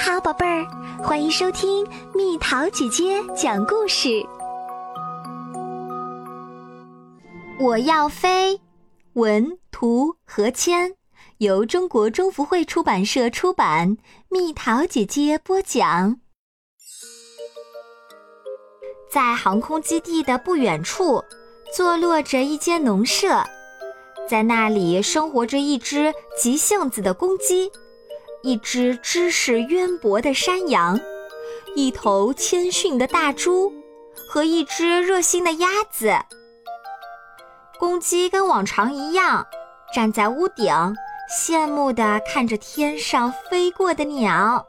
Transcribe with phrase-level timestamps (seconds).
[0.00, 0.64] 好，宝贝儿，
[1.02, 4.24] 欢迎收听蜜桃姐姐讲故事。
[7.58, 8.60] 我要飞，
[9.14, 10.94] 文图何谦，
[11.38, 13.96] 由中国中福会出版社出版，
[14.28, 16.20] 蜜桃姐姐播讲。
[19.10, 21.24] 在航空基地的不远处，
[21.74, 23.44] 坐落着一间农舍，
[24.28, 27.72] 在那里生活着一只急性子的公鸡。
[28.42, 30.98] 一只知识渊博的山羊，
[31.74, 33.72] 一头谦逊的大猪，
[34.28, 36.12] 和一只热心的鸭子。
[37.78, 39.46] 公鸡跟往常一样，
[39.92, 40.72] 站在屋顶，
[41.30, 44.64] 羡慕地看着天上飞过的鸟。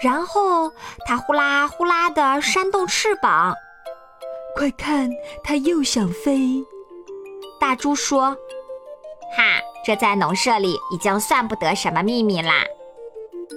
[0.00, 0.72] 然后
[1.04, 3.54] 它呼啦呼啦地扇动翅膀，
[4.56, 5.10] 快看，
[5.44, 6.64] 它又想飞。
[7.60, 8.36] 大猪说
[9.36, 12.64] ：“哈。”这在农舍里已经算不得什么秘密啦。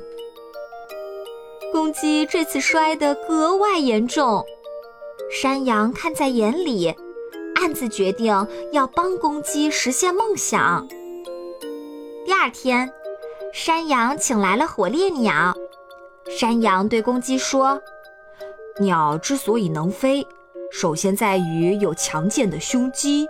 [1.73, 4.45] 公鸡这次摔得格外严重。
[5.31, 6.95] 山羊看在眼里，
[7.57, 10.87] 暗自决定要帮公鸡实现梦想。
[12.25, 12.93] 第二天，
[13.53, 15.55] 山羊请来了火烈鸟。
[16.39, 17.81] 山羊对公鸡说
[18.81, 20.27] ：“鸟之所以能飞。”
[20.75, 23.29] 首先在于有强健的胸肌，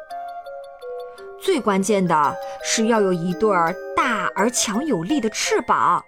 [1.39, 6.03] 最关键的是要有一对儿大而强有力的翅膀。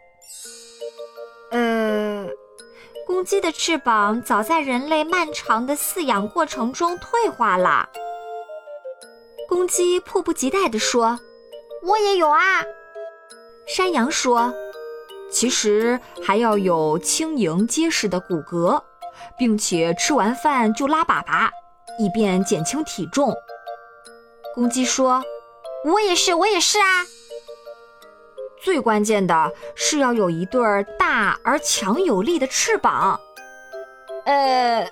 [1.51, 2.27] 呃，
[3.06, 7.87] 公鸡的翅膀早在人类漫长的饲养过程中退化了。
[9.47, 11.21] 公鸡迫不及待地说
[11.84, 12.65] ：“我也有啊。”
[13.69, 14.55] 山羊说
[15.31, 18.83] ：“其实还要有轻盈结实的骨骼。”
[19.39, 21.50] 并且吃完饭就拉粑粑，
[21.98, 23.34] 以便减轻体重。
[24.55, 25.22] 公鸡说
[25.84, 27.05] ：“我也是，我也是啊。”
[28.62, 30.61] 最关键的是要有一对
[30.98, 33.21] 大而强有力的翅膀。
[34.25, 34.91] 呃，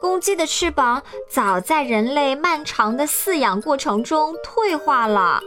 [0.00, 5.42] 公鸡的翅膀早在人类漫长的饲养过程中退化了。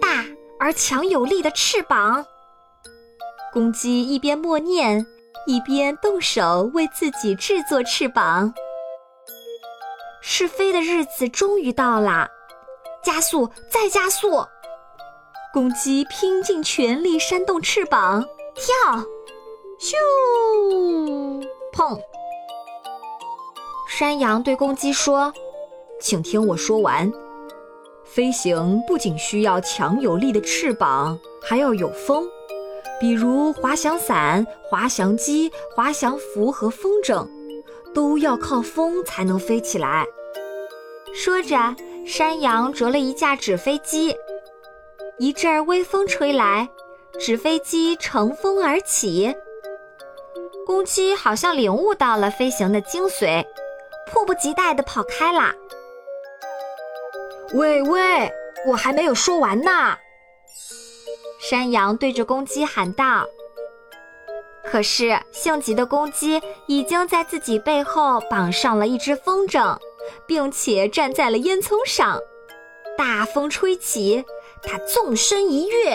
[0.00, 0.24] 大
[0.58, 2.24] 而强有力的翅膀。
[3.52, 5.04] 公鸡一边默念。
[5.48, 8.52] 一边动手为自己制作翅膀，
[10.20, 12.28] 试飞的日子终于到了，
[13.02, 14.44] 加速，再加速！
[15.50, 18.22] 公鸡拼尽全力扇动翅膀，
[18.54, 19.02] 跳，
[19.80, 19.96] 咻，
[21.72, 21.98] 砰！
[23.88, 25.32] 山羊对公鸡说
[25.98, 27.10] ：“请听我说完，
[28.04, 32.28] 飞行不仅需要强有力的翅膀，还要有风。”
[33.00, 37.26] 比如滑翔伞、滑翔机、滑翔服和风筝，
[37.94, 40.04] 都要靠风才能飞起来。
[41.14, 41.56] 说着，
[42.06, 44.16] 山羊折了一架纸飞机，
[45.18, 46.68] 一阵微风吹来，
[47.18, 49.34] 纸飞机乘风而起。
[50.66, 53.44] 公鸡好像领悟到了飞行的精髓，
[54.06, 55.54] 迫不及待地跑开了。
[57.54, 58.30] 喂喂，
[58.66, 59.96] 我还没有说完呢。
[61.48, 63.26] 山羊对着公鸡喊道
[64.62, 69.78] ：“可是性急的公鸡已经在自己背后绑上了一只风筝，
[70.26, 72.20] 并且站在了烟囱上。
[72.98, 74.22] 大风吹起，
[74.62, 75.92] 它纵身一跃，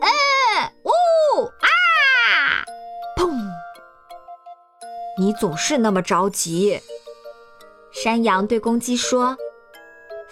[0.00, 2.64] 哎，呜啊！
[3.18, 3.36] 砰！
[5.18, 6.80] 你总是那么着急。”
[7.92, 9.36] 山羊对公鸡说：“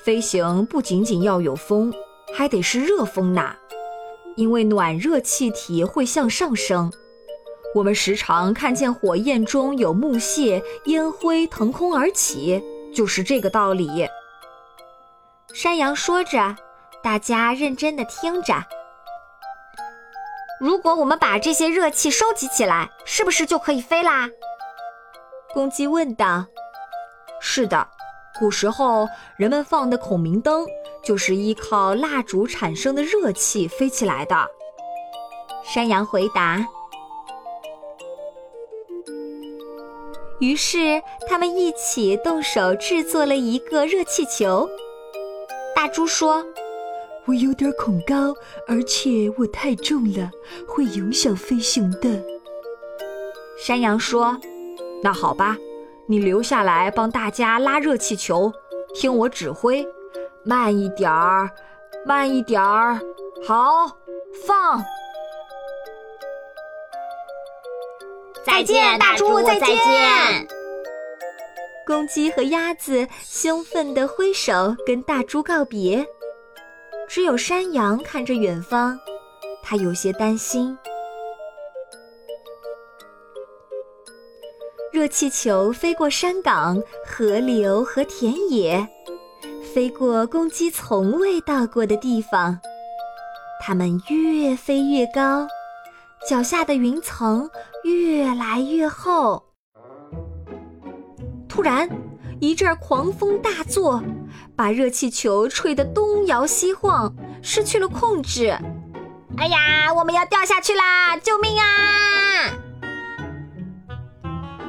[0.03, 1.93] 飞行不仅仅要有风，
[2.33, 3.55] 还得是热风呐。”
[4.37, 6.93] 因为暖热气体会向上升，
[7.75, 12.63] 我们时常看见火焰中有木屑、烟灰腾空而起，
[12.95, 14.09] 就是这个道理。
[15.53, 16.57] 山羊说着，
[17.03, 18.55] 大家认真的听着。
[20.61, 24.29] 如果我们把这些热气收集起来，是不是就可以飞啦？
[25.53, 26.47] 公鸡问道。
[27.41, 27.87] 是的，
[28.39, 29.07] 古时候
[29.37, 30.67] 人们放的孔明灯。
[31.05, 34.35] 就是依靠蜡烛产生的热气飞起来的。
[35.65, 36.67] 山羊回答。
[40.41, 44.69] 于是他们一起动手制作了一个热气球。
[45.75, 46.45] 大猪说
[47.27, 48.35] ：“我有点恐高，
[48.67, 50.31] 而且我太重了，
[50.67, 52.23] 会影响飞行的。”
[53.57, 54.39] 山羊说
[55.03, 55.57] ：“那好吧，
[56.07, 58.53] 你留下来帮大家拉热气球，
[58.95, 59.87] 听我指挥。”
[60.45, 61.51] 慢一点儿，
[62.05, 63.01] 慢一点儿，
[63.47, 63.97] 好，
[64.47, 64.85] 放。
[68.45, 70.47] 再见，大猪，再见。
[71.87, 76.07] 公鸡和鸭子兴奋地挥手跟大猪告别，
[77.09, 78.99] 只有山羊看着远方，
[79.63, 80.77] 它有些担心。
[84.93, 88.87] 热气球飞过山岗、河流和田野，
[89.75, 92.61] 飞过公鸡从未到过的地方。
[93.61, 95.49] 它们越飞越高，
[96.29, 97.51] 脚下的云层
[97.83, 99.43] 越来越厚。
[101.49, 101.89] 突然，
[102.41, 104.01] 一阵狂风大作，
[104.55, 107.13] 把热气球吹得东摇西晃，
[107.43, 108.57] 失去了控制。
[109.39, 111.17] 哎呀，我们要掉下去啦！
[111.17, 111.65] 救命啊！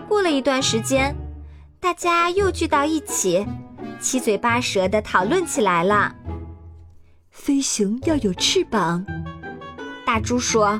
[0.09, 1.15] 过了一段时间，
[1.79, 3.45] 大家又聚到一起，
[4.05, 6.13] 七嘴八舌的讨论起来了。
[7.31, 9.03] 飞行要有翅膀，
[10.05, 10.79] 大猪说：“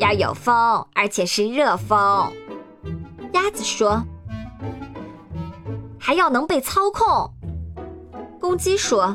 [0.00, 0.54] 要有风，
[0.94, 2.32] 而且是热风。”
[3.34, 4.02] 鸭子说
[6.00, 7.30] ：“还要能被操控。”
[8.40, 9.14] 公鸡说：“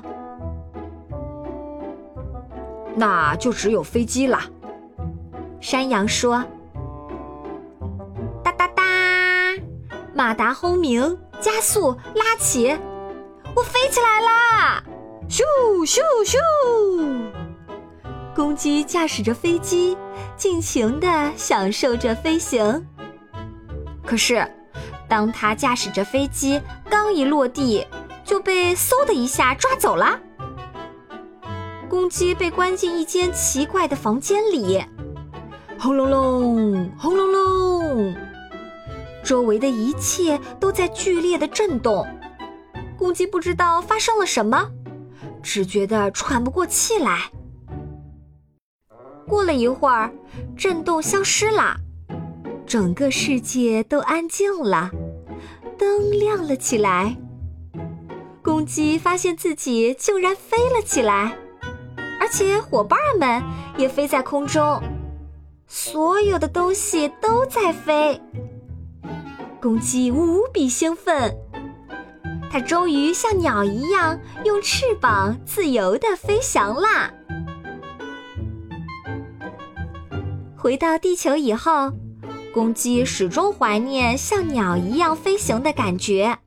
[2.96, 4.40] 那就只有飞机了。”
[5.60, 6.46] 山羊说。
[8.44, 8.84] 哒哒哒
[10.14, 12.78] 马达轰鸣，加速，拉起，
[13.56, 14.84] 我飞起来啦！
[15.30, 15.42] 咻
[15.86, 16.38] 咻咻！
[18.34, 19.98] 公鸡驾驶着飞机，
[20.38, 22.86] 尽情地享受着飞行。
[24.06, 24.50] 可是，
[25.08, 27.86] 当它驾驶着飞机刚一落地，
[28.24, 30.20] 就被嗖的一下抓走了。
[31.90, 34.82] 公鸡被关进一间奇怪的房间里，
[35.78, 38.16] 轰隆隆，轰隆隆。
[39.24, 42.08] 周围的一切都在剧烈的震动，
[43.02, 44.70] 公鸡不知道发生了什么，
[45.42, 47.32] 只觉得喘不过气来。
[49.28, 50.14] 过了一会儿，
[50.56, 51.78] 震动消失了，
[52.64, 54.92] 整个世界都安静了，
[55.80, 57.18] 灯亮了起来。
[58.44, 61.36] 公鸡发现自己竟然飞了起来，
[62.20, 63.42] 而且伙伴们
[63.80, 64.80] 也飞在空中，
[65.66, 68.22] 所有的东西都在飞。
[69.60, 71.36] 公鸡无比兴奋，
[72.52, 77.10] 它终于像鸟一样用翅膀自由地飞翔啦！
[80.58, 81.94] 回到地球以后，
[82.54, 86.38] 公鸡始终怀念像鸟一样飞行的感觉，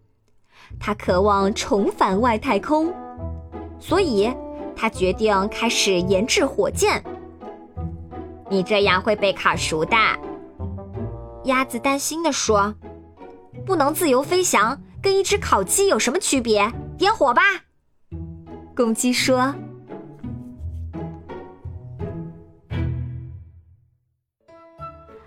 [0.79, 2.93] 它渴望重返外太空，
[3.81, 4.31] 所以
[4.77, 7.03] 它决定开始研制火箭。
[8.51, 9.97] 你这样会被烤熟的，
[11.45, 12.75] 鸭子担心地说。
[13.65, 16.67] 不能自由飞翔，跟一只烤鸡有什么区别？
[16.97, 17.43] 点火吧！
[18.75, 19.55] 公鸡说。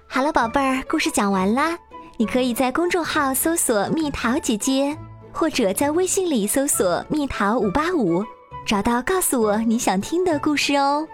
[0.07, 1.77] 好了，宝贝儿，故事讲完啦。
[2.17, 4.97] 你可以在公众号搜索“蜜桃姐姐”，
[5.31, 8.25] 或者在微信里搜索“蜜桃五八五”，
[8.65, 11.07] 找到告诉我你想听的故事哦。